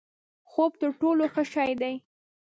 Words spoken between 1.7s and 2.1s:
دی؛